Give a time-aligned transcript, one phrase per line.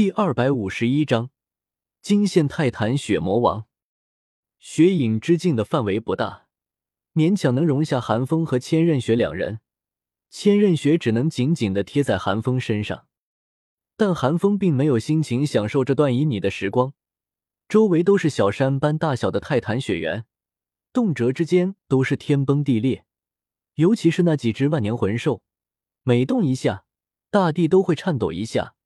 [0.00, 1.28] 第二百五十一章，
[2.00, 3.66] 惊现泰坦血魔王。
[4.58, 6.46] 血影之境的范围不大，
[7.12, 9.60] 勉强能容下寒风和千仞雪两人。
[10.30, 13.08] 千仞雪只能紧紧的贴在寒风身上，
[13.98, 16.94] 但寒风并没有心情享受这段旖旎的时光。
[17.68, 20.24] 周围都是小山般大小的泰坦雪原，
[20.94, 23.04] 动辄之间都是天崩地裂。
[23.74, 25.42] 尤其是那几只万年魂兽，
[26.04, 26.86] 每动一下，
[27.30, 28.76] 大地都会颤抖一下。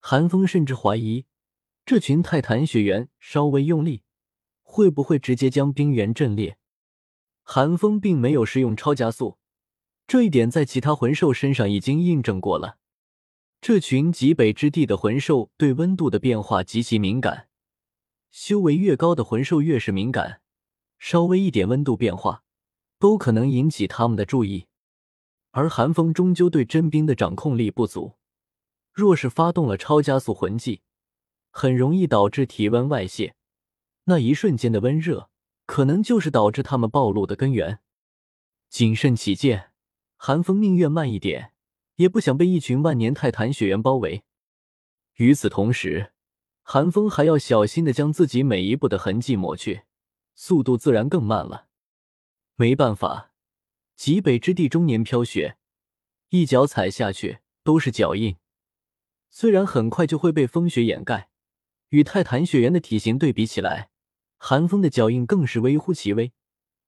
[0.00, 1.26] 寒风甚至怀疑，
[1.84, 4.02] 这群泰坦雪猿稍微用力，
[4.62, 6.56] 会不会直接将冰原震裂？
[7.42, 9.38] 寒风并没有使用超加速，
[10.06, 12.78] 这一点在其他魂兽身上已经印证过了。
[13.60, 17.48] 这群极北之地的魂兽对温度的变化极其敏感，
[18.30, 20.40] 修为越高的魂兽越是敏感，
[20.98, 22.42] 稍微一点温度变化，
[22.98, 24.66] 都可能引起他们的注意。
[25.50, 28.14] 而寒风终究对真冰的掌控力不足。
[28.92, 30.82] 若是发动了超加速魂技，
[31.50, 33.34] 很容易导致体温外泄。
[34.04, 35.30] 那一瞬间的温热，
[35.66, 37.80] 可能就是导致他们暴露的根源。
[38.68, 39.72] 谨慎起见，
[40.16, 41.52] 寒风宁愿慢一点，
[41.96, 44.24] 也不想被一群万年泰坦雪原包围。
[45.16, 46.12] 与此同时，
[46.62, 49.82] 寒风还要小心的将自己每一步的痕迹抹去，
[50.34, 51.68] 速度自然更慢了。
[52.56, 53.32] 没办法，
[53.96, 55.56] 极北之地终年飘雪，
[56.30, 58.36] 一脚踩下去都是脚印。
[59.32, 61.30] 虽然很快就会被风雪掩盖，
[61.90, 63.90] 与泰坦雪原的体型对比起来，
[64.36, 66.32] 寒风的脚印更是微乎其微，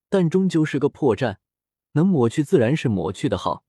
[0.09, 1.37] 但终究是个破绽，
[1.93, 3.65] 能抹去自然是抹去的好。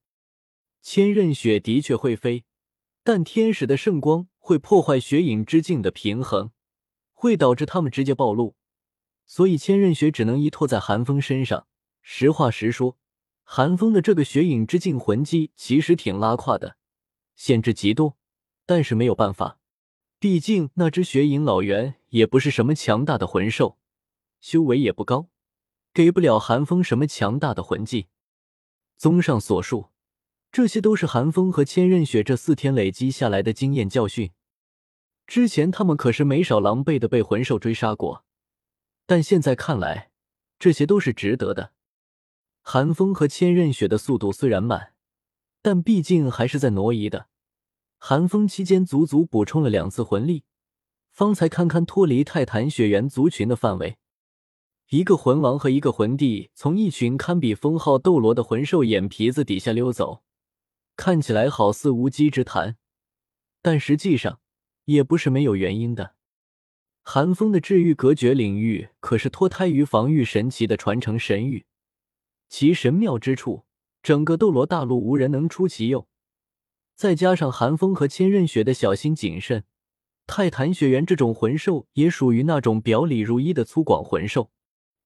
[0.82, 2.46] 千仞雪的确会飞，
[3.04, 6.52] 但天使的圣光会破坏雪影之境的平衡，
[7.14, 8.56] 会导致他们直接暴露，
[9.26, 11.68] 所以千仞雪只能依托在寒风身上。
[12.02, 12.98] 实话实说，
[13.44, 16.76] 寒风的这个雪影之境魂技其实挺拉胯的，
[17.36, 18.18] 限制极多。
[18.66, 19.60] 但是没有办法，
[20.20, 23.78] 毕竟那只雪影老猿也不是什么强大的魂兽，
[24.40, 25.30] 修为也不高，
[25.94, 28.08] 给不了寒风什么强大的魂技。
[28.98, 29.90] 综上所述，
[30.52, 34.32] 这些都是寒风和千仞雪这四天累积下来的经验教训。
[35.28, 38.24] 之前他们可是没少狼狈的被魂兽追杀过，
[39.06, 40.12] 但现在看来，
[40.58, 41.74] 这些都是值得的。
[42.62, 44.94] 寒风和千仞雪的速度虽然慢，
[45.62, 47.28] 但毕竟还是在挪移的。
[48.06, 50.44] 寒风期间足足补充了两次魂力，
[51.14, 53.96] 方才堪堪脱离泰坦雪原族群的范围。
[54.90, 60.22] 一个魂王和一个魂帝从一群堪比封号斗罗的魂兽眼皮子底下溜走，
[60.98, 62.76] 看起来好似无稽之谈，
[63.62, 64.42] 但实际上
[64.84, 66.16] 也不是没有原因的。
[67.04, 71.66] 寒风的治愈隔绝领域可是脱胎于防御神奇的传承神域，
[72.50, 73.64] 其神妙之处，
[74.02, 76.10] 整个斗罗大陆无人能出其右。
[76.96, 79.66] 再加上寒风和千仞雪的小心谨慎，
[80.26, 84.52] 泰坦雪原这种魂兽也属于那种表里如一的粗犷魂兽，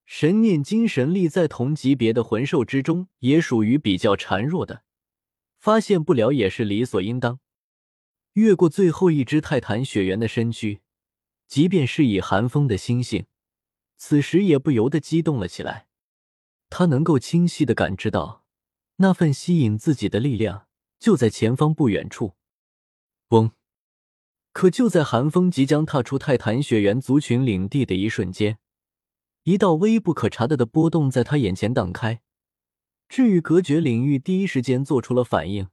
[0.05, 4.83] 神念精神力在同级别的魂兽之中也属于比较孱弱的，
[5.57, 7.39] 发现不了也是理所应当。
[8.33, 10.81] 越过最后一只泰坦雪原的身躯，
[11.47, 13.25] 即便是以寒风的心性，
[13.97, 15.87] 此时也不由得激动了起来。
[16.69, 18.43] 他能够清晰的感知到
[18.97, 20.66] 那份吸引自己的力量。
[20.99, 22.35] 就在前方不远处，
[23.29, 23.51] 嗡！
[24.51, 28.57] 可就在寒风即将踏出泰坦雪原族群领地的一瞬间，
[29.43, 32.21] 一道微不可察的的波动在他眼前荡开。
[33.07, 35.69] 治愈隔绝领域第一时间做出了反应，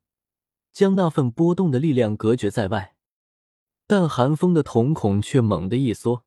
[0.72, 2.94] 将那份波动的力量隔绝在外。
[3.86, 6.24] 但寒风的瞳孔却猛地一缩，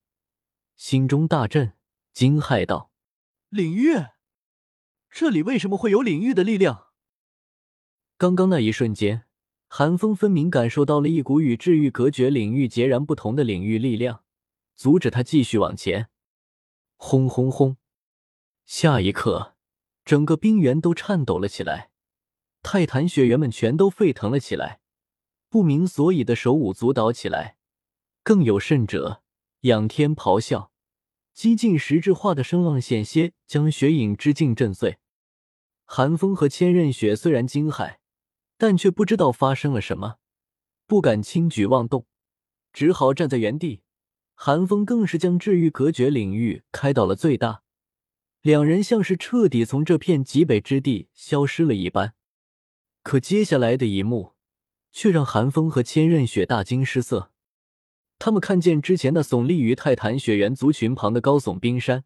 [0.75, 1.73] 心中大震，
[2.13, 2.91] 惊骇道
[3.49, 3.93] ：“领域？
[5.09, 6.86] 这里为什么会有领域的力量？”
[8.19, 9.25] 刚刚那一瞬间，
[9.67, 14.23] 寒风分明感受到了一股与治愈隔绝领域截然不同的领域力量，
[14.75, 16.09] 阻止他继续往前。
[16.95, 17.77] 轰轰轰！
[18.65, 19.53] 下一刻，
[20.03, 21.91] 整个冰原都颤抖了起来，
[22.63, 24.79] 泰坦雪原们全都沸腾了起来，
[25.47, 27.57] 不明所以的手舞足蹈起来，
[28.23, 29.21] 更有甚者，
[29.61, 30.71] 仰天咆哮，
[31.35, 34.97] 几近实质化的声浪险些将雪影之境震碎。
[35.85, 37.97] 寒风和千仞雪虽然惊骇。
[38.57, 40.17] 但却不知道发生了什么，
[40.85, 42.07] 不敢轻举妄动，
[42.73, 43.81] 只好站在原地。
[44.33, 47.63] 寒风更是将治愈隔绝领域开到了最大，
[48.41, 52.13] 两人像是彻底从这片极北之地消失了一般。
[53.01, 54.33] 可接下来的一幕，
[54.91, 57.31] 却让寒风和千仞雪大惊失色。
[58.19, 62.03] 他们看见之前那耸立于泰坦雪原族群旁的高耸冰山，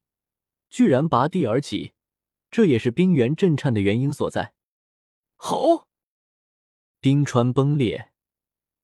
[0.69, 1.93] 居然拔地而起，
[2.49, 4.53] 这也是冰原震颤的原因所在。
[5.35, 5.87] 吼！
[7.03, 8.11] 冰川崩裂，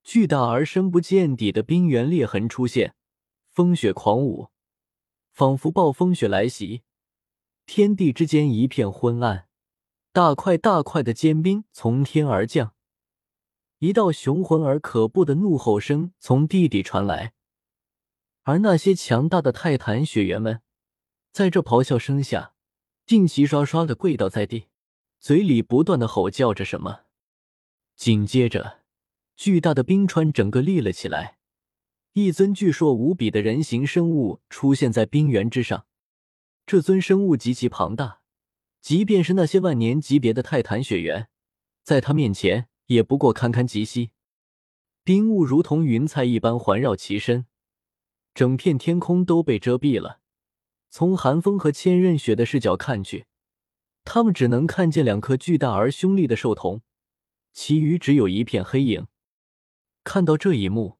[0.04, 2.96] 巨大而深不见底的冰原裂痕出现，
[3.52, 4.50] 风雪狂舞，
[5.34, 6.82] 仿佛暴风雪来袭，
[7.68, 9.48] 天地之间一片昏暗。
[10.12, 12.74] 大块大块的坚冰从天而降，
[13.78, 17.34] 一道雄浑而可怖的怒吼声从地底传来，
[18.46, 20.64] 而那些强大的泰坦雪原们，
[21.32, 22.56] 在这咆哮声下，
[23.06, 24.70] 竟齐刷刷的跪倒在地，
[25.20, 27.02] 嘴里不断的吼叫着什么。
[27.98, 28.84] 紧接着。
[29.36, 31.38] 巨大的冰川整个立了起来，
[32.14, 35.86] 一尊巨硕无比的人形生物出现在冰原之上。
[36.66, 38.22] 这尊生物极其庞大，
[38.82, 41.28] 即便是那些万年级别的泰坦雪原，
[41.84, 44.12] 在他面前也不过堪堪及膝。
[45.04, 47.46] 冰雾如同云彩一般环绕其身，
[48.34, 50.20] 整片天空都被遮蔽了。
[50.90, 53.28] 从寒风和千仞雪的视角看去，
[54.04, 56.82] 他们只能看见两颗巨大而凶厉的兽瞳，
[57.58, 59.08] 其余只有一片黑影。
[60.04, 61.00] 看到这一幕，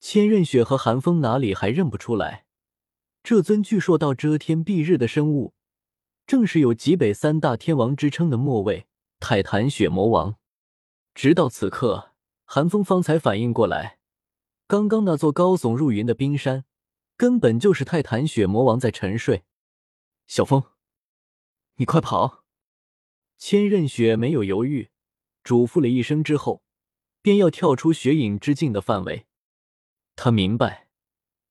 [0.00, 2.46] 千仞雪和寒风哪里还认不出来？
[3.22, 5.54] 这尊巨硕到遮天蔽日的生物，
[6.26, 8.88] 正是有极北三大天王之称的末位
[9.20, 10.34] 泰坦雪魔王。
[11.14, 12.10] 直到此刻，
[12.44, 14.00] 寒风方才反应过来，
[14.66, 16.64] 刚刚那座高耸入云的冰山，
[17.16, 19.44] 根本就是泰坦雪魔王在沉睡。
[20.26, 20.64] 小风，
[21.76, 22.42] 你快跑！
[23.38, 24.90] 千仞雪没有犹豫，
[25.44, 26.62] 嘱咐了一声之后。
[27.22, 29.24] 便要跳出雪影之境的范围，
[30.14, 30.88] 他明白，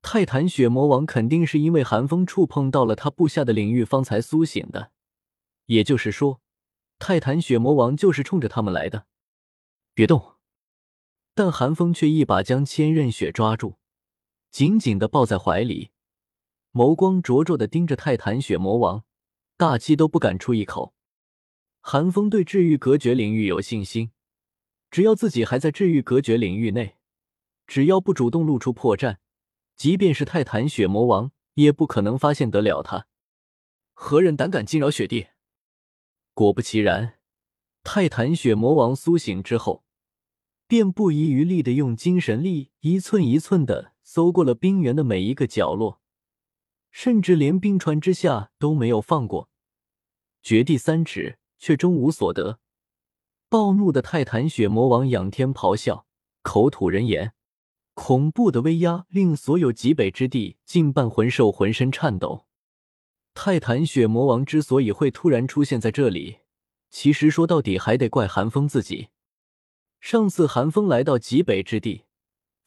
[0.04, 4.92] 泰坦雪魔王肯定是因为寒风触碰到了他布下的领域方才苏醒的，
[5.66, 6.42] 也就是说，
[7.00, 9.08] 泰坦雪魔王就是冲着他们来的。
[9.96, 10.36] 别动！
[11.34, 13.80] 但寒风却一把将千仞雪抓住，
[14.52, 15.90] 紧紧的抱在怀里，
[16.72, 19.04] 眸光灼灼的盯着泰坦雪魔王，
[19.58, 20.94] 大气都不敢出一口。
[21.86, 24.12] 寒风对治愈隔绝领域有信心。
[24.90, 26.96] 只要自己还在治愈隔绝领域内，
[27.68, 29.18] 只要不主动露出破绽，
[29.76, 33.08] 即便是泰坦血魔王也不可能发现得了他。
[33.92, 35.28] 何人胆敢惊扰雪帝？
[36.34, 37.20] 果不其然，
[37.84, 39.84] 泰坦血魔王苏醒之后，
[40.66, 46.00] 便不遗余力的用精神力一寸一寸的搜过了冰原的每一个角落，
[46.92, 49.50] 甚至连冰川之下都没有放过。
[50.42, 52.60] 绝地三尺，却终无所得。
[53.48, 56.06] 暴怒的泰坦雪魔王仰天咆哮，
[56.42, 57.32] 口吐人言，
[57.94, 62.48] 恐怖的威压令所有极北之地近半魂兽浑身颤抖。
[63.34, 66.40] 泰坦雪魔王之所以会突然出现在这里，
[66.90, 69.08] 其实说到底还得怪寒风自己。
[70.02, 72.04] 上次寒风来到极北之地，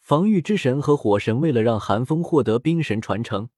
[0.01, 3.51] 防御之神和火神为了让寒风获得冰神传承，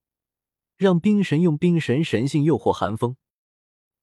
[0.76, 3.14] 让冰神用冰神神性诱惑寒风，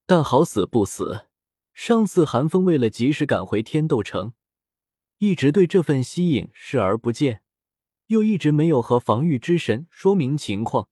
[0.06, 1.28] 但好死不死。
[1.74, 4.34] 上次寒风为了及时赶回天斗城，
[5.18, 7.42] 一直对这份吸引视而不见，
[8.08, 10.88] 又一直没有和防御之神说明情况，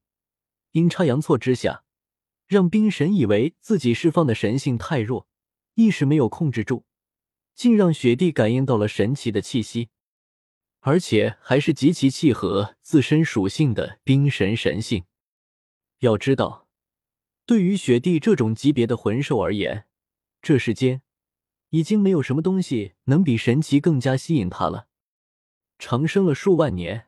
[0.71, 1.86] 阴差阳错之下，
[2.48, 5.27] 让冰神以为自己释放的神性太弱，
[5.75, 6.83] 一时没有控制住，
[7.56, 9.89] 竟让雪地感应到了神奇的气息，
[10.81, 15.06] 而且还是极其契合自身属性的冰神神性。
[16.00, 16.62] 要知道，
[17.45, 19.86] 对于雪帝这种级别的魂兽而言，
[20.42, 21.01] 这世间
[21.69, 24.88] 已经没有什么东西能比神奇更加吸引他了。
[25.78, 27.07] 长生了数万年，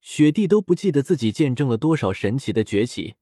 [0.00, 3.16] 雪帝都不记得自己见证了多少神奇的崛起。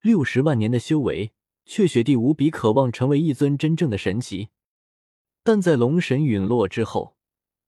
[0.00, 1.32] 六十万年的修为，
[1.66, 4.48] 却雪帝无比渴望成为一尊真正的神奇。
[5.42, 7.16] 但在龙神陨落之后，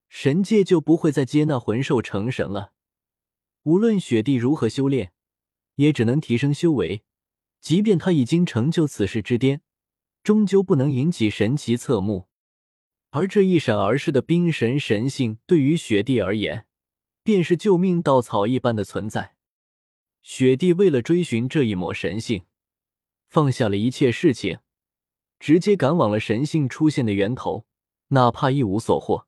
[0.09, 2.73] 神界就不会再接纳魂兽成神了。
[3.65, 5.13] 无论雪帝如何修炼，
[5.75, 7.03] 也只能提升修为。
[7.65, 9.63] 即便他已经成就此事之巅。
[10.23, 12.29] 终究不能引起神奇侧目，
[13.09, 16.67] 而这一闪而逝的冰神神性，对于雪帝而言，
[17.23, 19.37] 便是救命稻草一般的存在。
[20.21, 22.45] 雪帝为了追寻这一抹神性，
[23.29, 24.59] 放下了一切事情，
[25.39, 27.65] 直接赶往了神性出现的源头，
[28.09, 29.27] 哪怕一无所获，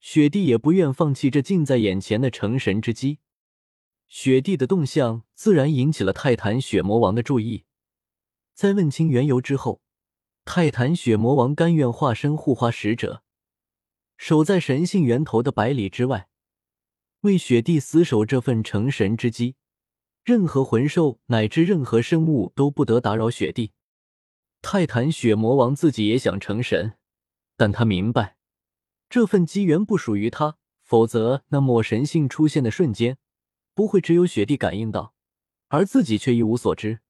[0.00, 3.20] 雪帝也不愿放弃这近在眼前的成神之机。
[4.10, 7.64] 雪帝的动向自然引起了泰坦雪魔王的注意，
[8.54, 9.80] 在问清缘由之后。
[10.44, 13.22] 泰坦雪魔王甘愿化身护花使者，
[14.16, 16.28] 守在神性源头的百里之外，
[17.20, 19.54] 为雪帝死守这份成神之机。
[20.24, 23.72] 任何魂兽乃至任何生物都不得打扰雪帝。
[24.60, 26.94] 泰坦雪魔王自己也想成神，
[27.56, 28.36] 但他明白
[29.08, 33.18] 这份机缘不属于他，否则那抹神性出现的瞬间，
[33.80, 35.14] 不会只有雪帝感应到，
[35.68, 37.00] 而自己却一无所知。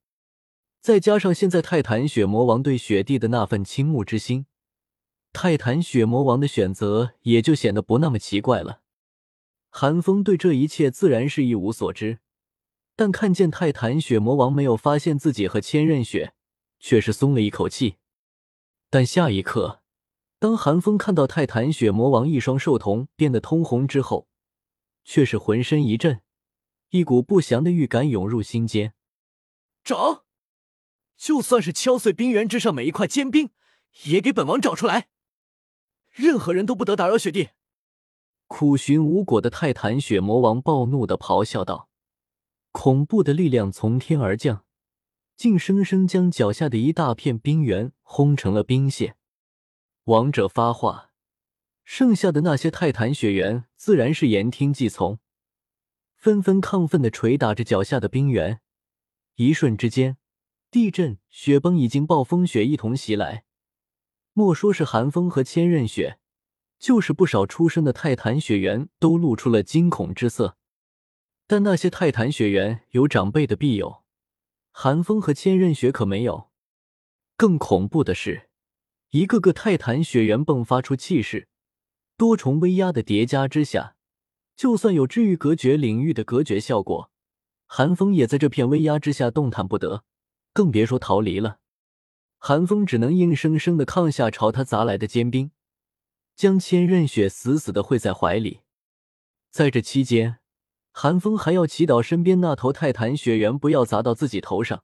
[0.79, 4.45] 再加上现在泰坦雪魔王对雪帝的那份倾慕之心，
[5.33, 8.79] 泰坦雪魔王的选择也就显得不那么奇怪了。
[9.69, 12.19] 寒风对这一切自然是一无所知，
[12.95, 16.33] 但看见泰坦血魔王没有发现自己和千仞雪，
[16.79, 17.97] 却是松了一口气。
[18.89, 19.81] 但下一刻，
[20.39, 24.29] 当寒风看到泰坦血魔王一双兽瞳变得通红之后，
[25.03, 26.21] 却是浑身一震，
[26.91, 28.93] 一股不祥的预感涌入心间。
[29.83, 30.25] 找，
[31.17, 33.49] 就算是敲碎冰原之上每一块坚冰，
[34.03, 35.07] 也给本王找出来！
[36.11, 37.49] 任何人都不得打扰雪帝。
[38.47, 41.89] 苦寻无果的泰坦雪魔王暴怒的咆哮道
[42.73, 44.65] ：“恐怖的力量从天而降，
[45.37, 49.15] 竟生生将脚下的一大片冰原轰成了冰屑。”
[50.03, 51.11] 王者发话，
[51.85, 55.20] 剩下的那些泰坦雪猿自然是言听计从，
[56.21, 58.61] 纷纷亢奋的捶打着脚下的冰原。
[59.35, 60.17] 一瞬之间，
[60.69, 63.43] 地震、雪崩已经暴风雪一同袭来。
[64.33, 66.19] 莫说是寒风和千仞雪。
[66.77, 70.57] 就是不少出生的泰坦雪原都露出了惊恐之色，
[71.45, 74.03] 但那些泰坦雪原有长辈的庇佑，
[74.71, 76.49] 寒风和千仞雪可没有。
[77.37, 78.49] 更恐怖的是，
[79.11, 81.47] 一个个泰坦雪原迸发出气势，
[82.17, 83.95] 多重威压的叠加之下，
[84.61, 87.09] 就算有治愈隔绝领域的隔绝效果，
[87.65, 90.03] 寒风也在这片威压之下动弹不得，
[90.53, 91.57] 更别说逃离了。
[92.37, 95.49] 寒风只能硬生生的抗下朝他砸来的坚冰。
[96.35, 98.59] 将千仞雪死死的会在怀里，
[99.49, 100.37] 在这期间，
[100.91, 104.83] 寒风还要祈祷身边那头泰坦雪猿不要砸到自己头上，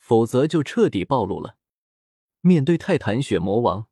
[0.00, 1.54] 否则就彻底暴露了。
[2.40, 3.86] 面对泰坦雪魔王，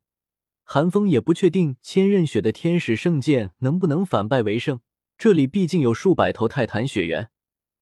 [0.65, 4.81] 寒风也不确定千仞雪的天使圣剑能不能反败为胜。
[5.23, 7.29] 这里毕竟有数百头泰坦雪猿，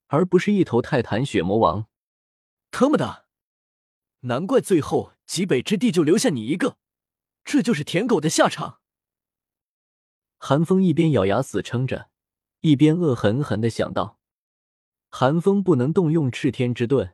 [0.07, 1.87] 而不是一头泰坦雪魔王。
[2.69, 3.27] 他妈的，
[4.23, 6.75] 难怪最后极北之地就留下你一个，
[7.45, 8.81] 这就是舔狗的下场。
[10.37, 12.09] 韩风一边咬牙死撑着，
[12.59, 14.19] 一边恶狠狠的想到
[15.09, 17.13] ：“韩风不能动用赤天之盾，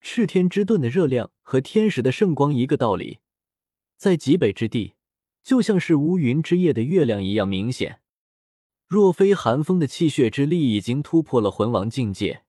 [0.00, 3.18] 赤天之盾的热量和天使的圣光一个道理，
[3.98, 4.94] 在极北之地
[5.42, 8.01] 就像是乌云之夜的月亮一样明显。
[8.92, 12.42] 若非寒风的气血之力已经突破了魂王境界，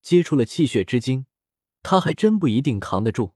[0.00, 1.26] 接触了气血之精，
[1.82, 3.32] 他还真不一定扛得住。”